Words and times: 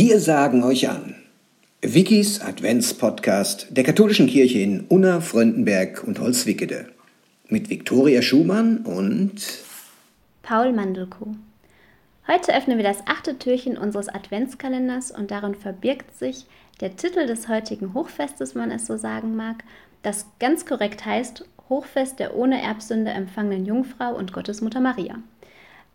Wir 0.00 0.20
sagen 0.20 0.62
euch 0.62 0.88
an. 0.88 1.16
Wikis 1.82 2.40
Adventspodcast 2.40 3.66
der 3.70 3.82
katholischen 3.82 4.28
Kirche 4.28 4.60
in 4.60 4.86
Unna, 4.86 5.20
Fröndenberg 5.20 6.04
und 6.04 6.20
Holzwickede. 6.20 6.86
Mit 7.48 7.68
Viktoria 7.68 8.22
Schumann 8.22 8.76
und 8.84 9.42
Paul 10.42 10.72
Mandelko. 10.72 11.34
Heute 12.28 12.54
öffnen 12.56 12.76
wir 12.76 12.84
das 12.84 12.98
achte 13.06 13.40
Türchen 13.40 13.76
unseres 13.76 14.08
Adventskalenders 14.08 15.10
und 15.10 15.32
darin 15.32 15.56
verbirgt 15.56 16.16
sich 16.16 16.46
der 16.80 16.94
Titel 16.94 17.26
des 17.26 17.48
heutigen 17.48 17.92
Hochfestes, 17.92 18.54
man 18.54 18.70
es 18.70 18.86
so 18.86 18.96
sagen 18.96 19.34
mag, 19.34 19.64
das 20.02 20.26
ganz 20.38 20.64
korrekt 20.64 21.06
heißt 21.06 21.44
Hochfest 21.68 22.20
der 22.20 22.36
ohne 22.36 22.62
Erbsünde 22.62 23.10
empfangenen 23.10 23.66
Jungfrau 23.66 24.14
und 24.14 24.32
Gottesmutter 24.32 24.80
Maria. 24.80 25.18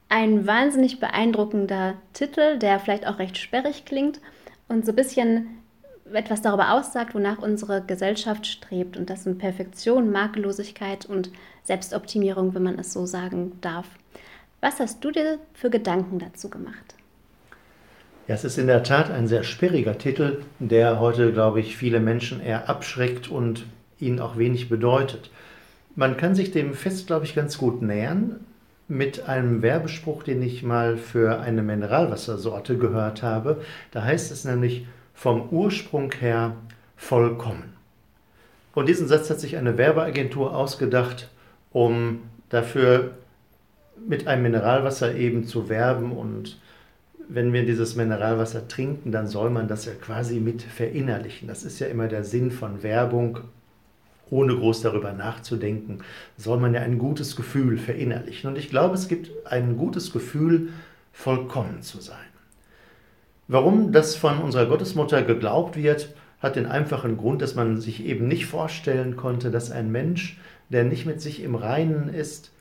Ein 0.10 0.46
wahnsinnig 0.46 1.00
beeindruckender 1.00 1.96
Titel, 2.14 2.60
der 2.60 2.80
vielleicht 2.80 3.08
auch 3.08 3.20
recht 3.20 3.38
sperrig 3.38 3.86
klingt 3.86 4.22
und 4.68 4.86
so 4.86 4.92
ein 4.92 4.96
bisschen 4.96 5.64
etwas 6.12 6.42
darüber 6.42 6.74
aussagt, 6.74 7.16
wonach 7.16 7.40
unsere 7.40 7.82
Gesellschaft 7.82 8.46
strebt. 8.46 8.98
Und 8.98 9.10
das 9.10 9.24
sind 9.24 9.40
Perfektion, 9.40 10.12
Makellosigkeit 10.12 11.06
und 11.06 11.32
Selbstoptimierung, 11.64 12.54
wenn 12.54 12.64
man 12.64 12.80
es 12.80 12.94
so 12.94 13.06
sagen 13.06 13.54
darf. 13.62 13.88
Was 14.62 14.80
hast 14.80 15.04
du 15.04 15.12
dir 15.12 15.40
für 15.54 15.70
Gedanken 15.70 16.20
dazu 16.20 16.50
gemacht? 16.50 16.96
Ja, 18.28 18.36
es 18.36 18.46
ist 18.46 18.58
in 18.58 18.68
der 18.68 18.84
Tat 18.84 19.12
ein 19.12 19.28
sehr 19.28 19.44
sperriger 19.44 19.98
Titel, 19.98 20.44
der 20.60 21.00
heute, 21.00 21.34
glaube 21.34 21.60
ich, 21.60 21.76
viele 21.76 22.00
Menschen 22.00 22.40
eher 22.40 22.70
abschreckt 22.70 23.28
und 23.28 23.66
ihnen 24.00 24.20
auch 24.20 24.38
wenig 24.38 24.70
bedeutet. 24.70 25.30
Man 25.96 26.16
kann 26.16 26.34
sich 26.34 26.52
dem 26.52 26.74
Fest, 26.74 27.08
glaube 27.08 27.26
ich, 27.26 27.36
ganz 27.36 27.58
gut 27.58 27.82
nähern 27.82 28.40
mit 28.88 29.28
einem 29.28 29.62
Werbespruch, 29.62 30.24
den 30.24 30.42
ich 30.42 30.64
mal 30.64 30.98
für 30.98 31.40
eine 31.40 31.64
Mineralwassersorte 31.64 32.78
gehört 32.78 33.24
habe. 33.24 33.62
Da 33.92 34.04
heißt 34.04 34.32
es 34.32 34.46
nämlich 34.46 34.86
vom 35.14 35.50
Ursprung 35.50 36.12
her 36.12 36.56
vollkommen. 36.96 37.74
Und 38.74 38.90
diesen 38.90 39.08
Satz 39.08 39.30
hat 39.30 39.40
sich 39.40 39.58
eine 39.58 39.78
Werbeagentur 39.78 40.56
ausgedacht, 40.56 41.30
um 41.72 42.22
dafür 42.50 43.12
mit 44.08 44.28
einem 44.28 44.44
Mineralwasser 44.44 45.16
eben 45.16 45.46
zu 45.46 45.70
werben. 45.70 46.12
Und 46.12 46.60
wenn 47.30 47.54
wir 47.54 47.66
dieses 47.66 47.96
Mineralwasser 47.96 48.68
trinken, 48.68 49.12
dann 49.12 49.28
soll 49.28 49.50
man 49.50 49.68
das 49.68 49.86
ja 49.86 49.94
quasi 49.94 50.40
mit 50.40 50.62
verinnerlichen. 50.62 51.48
Das 51.48 51.64
ist 51.64 51.80
ja 51.80 51.88
immer 51.88 52.08
der 52.08 52.24
Sinn 52.24 52.52
von 52.52 52.84
Werbung 52.84 53.40
ohne 54.34 54.56
groß 54.56 54.82
darüber 54.82 55.14
nachzudenken, 55.14 56.00
soll 56.38 56.60
man 56.60 56.74
ja 56.74 56.82
ein 56.82 56.98
gutes 56.98 57.36
Gefühl 57.36 57.78
verinnerlichen. 57.78 58.50
Und 58.50 58.58
ich 58.58 58.70
glaube, 58.70 58.96
es 58.96 59.08
gibt 59.08 59.30
ein 59.46 59.78
gutes 59.78 60.12
Gefühl, 60.12 60.70
vollkommen 61.12 61.84
zu 61.84 62.02
sein. 62.02 62.18
Warum 63.48 63.92
das 63.92 64.16
von 64.16 64.40
unserer 64.40 64.66
Gottesmutter 64.66 65.22
geglaubt 65.22 65.78
wird, 65.78 66.16
hat 66.40 66.56
den 66.56 66.66
einfachen 66.66 67.18
Grund, 67.18 67.42
dass 67.42 67.56
man 67.56 67.80
sich 67.80 68.04
eben 68.04 68.28
nicht 68.28 68.48
vorstellen 68.48 69.16
konnte, 69.16 69.52
dass 69.52 69.72
ein 69.72 69.92
Mensch, 69.92 70.40
der 70.70 70.84
nicht 70.84 71.06
mit 71.06 71.22
sich 71.22 71.44
im 71.44 71.54
Reinen 71.56 72.10
ist, 72.10 72.52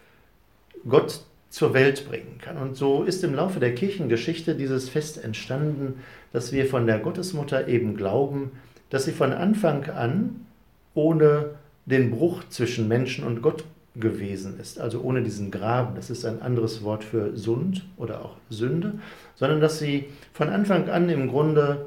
Gott 0.86 1.22
zur 1.48 1.72
Welt 1.72 2.06
bringen 2.08 2.38
kann. 2.40 2.58
Und 2.58 2.76
so 2.76 3.02
ist 3.02 3.24
im 3.24 3.34
Laufe 3.34 3.60
der 3.60 3.74
Kirchengeschichte 3.74 4.54
dieses 4.54 4.88
Fest 4.88 5.22
entstanden, 5.22 5.94
dass 6.32 6.52
wir 6.52 6.66
von 6.66 6.86
der 6.86 6.98
Gottesmutter 6.98 7.68
eben 7.68 7.96
glauben, 7.96 8.52
dass 8.90 9.04
sie 9.06 9.12
von 9.12 9.32
Anfang 9.32 9.84
an 9.90 10.46
ohne 10.94 11.50
den 11.86 12.10
Bruch 12.10 12.44
zwischen 12.48 12.88
Menschen 12.88 13.24
und 13.24 13.42
Gott 13.42 13.64
gewesen 13.94 14.58
ist, 14.58 14.80
also 14.80 15.00
ohne 15.02 15.22
diesen 15.22 15.50
Graben, 15.50 15.94
das 15.96 16.08
ist 16.08 16.24
ein 16.24 16.40
anderes 16.40 16.82
Wort 16.82 17.04
für 17.04 17.36
Sund 17.36 17.84
oder 17.98 18.24
auch 18.24 18.36
Sünde, 18.48 18.94
sondern 19.34 19.60
dass 19.60 19.78
sie 19.78 20.06
von 20.32 20.48
Anfang 20.48 20.88
an 20.88 21.08
im 21.10 21.28
Grunde 21.28 21.86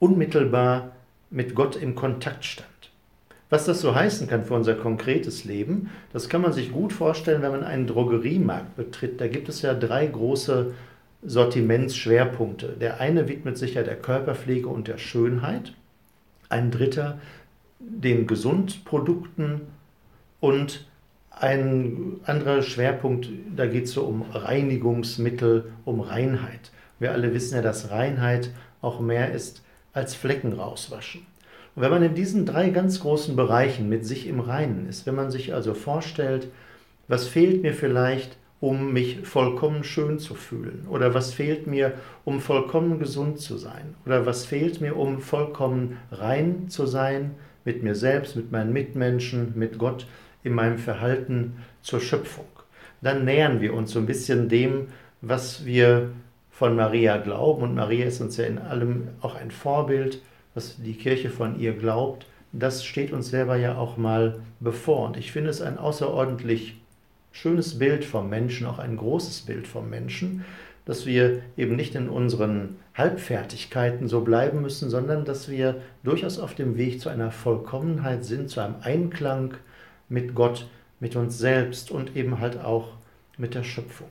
unmittelbar 0.00 0.92
mit 1.30 1.54
Gott 1.54 1.76
im 1.76 1.94
Kontakt 1.94 2.44
stand. 2.44 2.66
Was 3.48 3.64
das 3.64 3.80
so 3.80 3.94
heißen 3.94 4.26
kann 4.26 4.44
für 4.44 4.54
unser 4.54 4.74
konkretes 4.74 5.44
Leben, 5.44 5.90
das 6.12 6.28
kann 6.28 6.42
man 6.42 6.52
sich 6.52 6.72
gut 6.72 6.92
vorstellen, 6.92 7.42
wenn 7.42 7.52
man 7.52 7.62
einen 7.62 7.86
Drogeriemarkt 7.86 8.74
betritt. 8.74 9.20
Da 9.20 9.28
gibt 9.28 9.48
es 9.48 9.62
ja 9.62 9.72
drei 9.72 10.06
große 10.06 10.74
Sortimentsschwerpunkte. 11.22 12.76
Der 12.80 13.00
eine 13.00 13.28
widmet 13.28 13.56
sich 13.56 13.74
ja 13.74 13.84
der 13.84 13.96
Körperpflege 13.96 14.68
und 14.68 14.88
der 14.88 14.98
Schönheit, 14.98 15.74
ein 16.48 16.72
dritter 16.72 17.20
den 17.78 18.26
Gesundprodukten 18.26 19.62
und 20.40 20.86
ein 21.30 22.20
anderer 22.24 22.62
Schwerpunkt, 22.62 23.28
da 23.54 23.66
geht 23.66 23.84
es 23.84 23.92
so 23.92 24.04
um 24.04 24.22
Reinigungsmittel, 24.22 25.72
um 25.84 26.00
Reinheit. 26.00 26.70
Wir 26.98 27.12
alle 27.12 27.34
wissen 27.34 27.56
ja, 27.56 27.62
dass 27.62 27.90
Reinheit 27.90 28.50
auch 28.80 29.00
mehr 29.00 29.32
ist 29.32 29.62
als 29.92 30.14
Flecken 30.14 30.54
rauswaschen. 30.54 31.26
Und 31.74 31.82
wenn 31.82 31.90
man 31.90 32.02
in 32.02 32.14
diesen 32.14 32.46
drei 32.46 32.70
ganz 32.70 33.00
großen 33.00 33.36
Bereichen 33.36 33.88
mit 33.88 34.06
sich 34.06 34.26
im 34.26 34.40
Reinen 34.40 34.88
ist, 34.88 35.06
wenn 35.06 35.14
man 35.14 35.30
sich 35.30 35.52
also 35.52 35.74
vorstellt, 35.74 36.48
was 37.06 37.28
fehlt 37.28 37.62
mir 37.62 37.74
vielleicht, 37.74 38.38
um 38.60 38.94
mich 38.94 39.20
vollkommen 39.26 39.84
schön 39.84 40.18
zu 40.18 40.34
fühlen? 40.34 40.86
Oder 40.88 41.12
was 41.12 41.34
fehlt 41.34 41.66
mir, 41.66 41.92
um 42.24 42.40
vollkommen 42.40 42.98
gesund 42.98 43.38
zu 43.38 43.58
sein? 43.58 43.94
Oder 44.06 44.24
was 44.24 44.46
fehlt 44.46 44.80
mir, 44.80 44.96
um 44.96 45.20
vollkommen 45.20 45.98
rein 46.10 46.68
zu 46.68 46.86
sein 46.86 47.34
mit 47.66 47.82
mir 47.82 47.94
selbst, 47.94 48.36
mit 48.36 48.50
meinen 48.50 48.72
Mitmenschen, 48.72 49.52
mit 49.54 49.78
Gott, 49.78 50.06
in 50.42 50.54
meinem 50.54 50.78
Verhalten 50.78 51.58
zur 51.82 52.00
Schöpfung. 52.00 52.46
Dann 53.02 53.26
nähern 53.26 53.60
wir 53.60 53.74
uns 53.74 53.90
so 53.90 53.98
ein 53.98 54.06
bisschen 54.06 54.48
dem, 54.48 54.88
was 55.20 55.66
wir 55.66 56.10
von 56.50 56.74
Maria 56.74 57.18
glauben. 57.18 57.62
Und 57.62 57.74
Maria 57.74 58.06
ist 58.06 58.20
uns 58.20 58.38
ja 58.38 58.46
in 58.46 58.58
allem 58.58 59.08
auch 59.20 59.34
ein 59.34 59.50
Vorbild, 59.50 60.22
was 60.54 60.76
die 60.82 60.94
Kirche 60.94 61.28
von 61.28 61.60
ihr 61.60 61.74
glaubt. 61.74 62.26
Das 62.52 62.84
steht 62.84 63.12
uns 63.12 63.28
selber 63.28 63.56
ja 63.56 63.76
auch 63.76 63.98
mal 63.98 64.40
bevor. 64.60 65.06
Und 65.06 65.18
ich 65.18 65.32
finde 65.32 65.50
es 65.50 65.60
ein 65.60 65.76
außerordentlich 65.76 66.80
schönes 67.32 67.78
Bild 67.78 68.04
vom 68.04 68.30
Menschen, 68.30 68.66
auch 68.66 68.78
ein 68.78 68.96
großes 68.96 69.42
Bild 69.42 69.66
vom 69.66 69.90
Menschen, 69.90 70.44
dass 70.86 71.04
wir 71.04 71.42
eben 71.56 71.76
nicht 71.76 71.94
in 71.96 72.08
unseren 72.08 72.76
Halbfertigkeiten 72.94 74.08
so 74.08 74.22
bleiben 74.22 74.62
müssen, 74.62 74.88
sondern 74.88 75.24
dass 75.24 75.50
wir 75.50 75.82
durchaus 76.04 76.38
auf 76.38 76.54
dem 76.54 76.78
Weg 76.78 77.00
zu 77.00 77.10
einer 77.10 77.32
Vollkommenheit 77.32 78.24
sind, 78.24 78.48
zu 78.48 78.60
einem 78.60 78.76
Einklang 78.80 79.54
mit 80.08 80.34
Gott, 80.34 80.68
mit 81.00 81.16
uns 81.16 81.38
selbst 81.38 81.90
und 81.90 82.16
eben 82.16 82.40
halt 82.40 82.64
auch 82.64 82.92
mit 83.36 83.54
der 83.54 83.64
Schöpfung. 83.64 84.08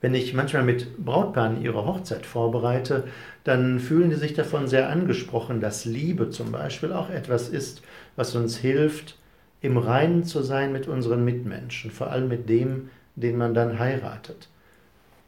Wenn 0.00 0.14
ich 0.14 0.32
manchmal 0.32 0.62
mit 0.62 0.96
Brautpaaren 1.04 1.60
ihre 1.60 1.84
Hochzeit 1.86 2.24
vorbereite, 2.24 3.04
dann 3.44 3.80
fühlen 3.80 4.10
die 4.10 4.16
sich 4.16 4.34
davon 4.34 4.68
sehr 4.68 4.90
angesprochen, 4.90 5.60
dass 5.60 5.84
Liebe 5.84 6.30
zum 6.30 6.52
Beispiel 6.52 6.92
auch 6.92 7.10
etwas 7.10 7.48
ist, 7.48 7.82
was 8.16 8.34
uns 8.34 8.56
hilft, 8.56 9.18
im 9.60 9.76
Reinen 9.76 10.24
zu 10.24 10.42
sein 10.42 10.72
mit 10.72 10.88
unseren 10.88 11.24
Mitmenschen, 11.24 11.90
vor 11.90 12.10
allem 12.10 12.28
mit 12.28 12.48
dem, 12.48 12.90
den 13.16 13.36
man 13.36 13.54
dann 13.54 13.78
heiratet 13.78 14.48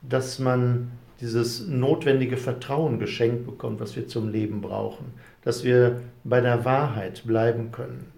dass 0.08 0.38
man 0.38 0.90
dieses 1.20 1.66
notwendige 1.66 2.36
Vertrauen 2.36 2.98
geschenkt 2.98 3.46
bekommt, 3.46 3.80
was 3.80 3.96
wir 3.96 4.08
zum 4.08 4.30
Leben 4.30 4.60
brauchen, 4.60 5.06
dass 5.42 5.64
wir 5.64 6.00
bei 6.24 6.40
der 6.40 6.64
Wahrheit 6.64 7.22
bleiben 7.26 7.70
können, 7.72 8.12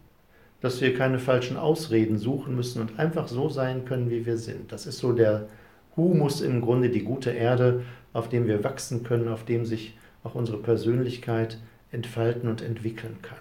dass 0.60 0.80
wir 0.80 0.94
keine 0.94 1.18
falschen 1.18 1.56
Ausreden 1.56 2.18
suchen 2.18 2.56
müssen 2.56 2.80
und 2.80 2.98
einfach 2.98 3.28
so 3.28 3.48
sein 3.48 3.84
können, 3.84 4.10
wie 4.10 4.26
wir 4.26 4.38
sind. 4.38 4.72
Das 4.72 4.86
ist 4.86 4.98
so 4.98 5.12
der 5.12 5.48
Humus 5.96 6.40
im 6.40 6.60
Grunde, 6.60 6.90
die 6.90 7.02
gute 7.02 7.30
Erde, 7.30 7.82
auf 8.12 8.28
dem 8.28 8.46
wir 8.46 8.64
wachsen 8.64 9.02
können, 9.04 9.28
auf 9.28 9.44
dem 9.44 9.64
sich 9.64 9.96
auch 10.24 10.34
unsere 10.34 10.58
Persönlichkeit 10.58 11.58
entfalten 11.92 12.48
und 12.48 12.62
entwickeln 12.62 13.18
kann. 13.22 13.38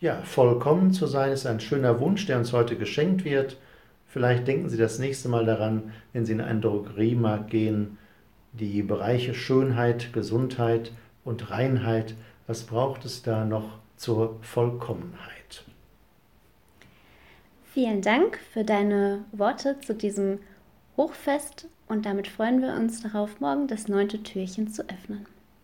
Ja, 0.00 0.20
vollkommen 0.22 0.92
zu 0.92 1.06
sein 1.06 1.32
ist 1.32 1.46
ein 1.46 1.60
schöner 1.60 2.00
Wunsch, 2.00 2.26
der 2.26 2.38
uns 2.38 2.52
heute 2.52 2.76
geschenkt 2.76 3.24
wird. 3.24 3.56
Vielleicht 4.14 4.46
denken 4.46 4.68
Sie 4.68 4.76
das 4.76 5.00
nächste 5.00 5.28
Mal 5.28 5.44
daran, 5.44 5.92
wenn 6.12 6.24
Sie 6.24 6.30
in 6.30 6.40
einen 6.40 6.60
Drogeriemarkt 6.60 7.50
gehen, 7.50 7.98
die 8.52 8.80
Bereiche 8.84 9.34
Schönheit, 9.34 10.12
Gesundheit 10.12 10.92
und 11.24 11.50
Reinheit, 11.50 12.14
was 12.46 12.62
braucht 12.62 13.04
es 13.04 13.24
da 13.24 13.44
noch 13.44 13.80
zur 13.96 14.38
Vollkommenheit? 14.40 15.64
Vielen 17.64 18.02
Dank 18.02 18.38
für 18.52 18.62
deine 18.62 19.24
Worte 19.32 19.80
zu 19.80 19.94
diesem 19.94 20.38
Hochfest 20.96 21.66
und 21.88 22.06
damit 22.06 22.28
freuen 22.28 22.62
wir 22.62 22.74
uns 22.74 23.02
darauf, 23.02 23.40
morgen 23.40 23.66
das 23.66 23.88
neunte 23.88 24.22
Türchen 24.22 24.68
zu 24.68 24.82
öffnen. 24.82 25.26